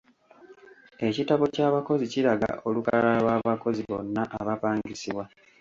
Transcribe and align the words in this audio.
Ekitabo 1.07 1.43
ky’abakozi 1.53 2.03
kiraga 2.13 2.51
olukalala 2.67 3.13
lw’abakozi 3.23 3.81
bonna 3.89 4.23
abapangisibwa. 4.39 5.23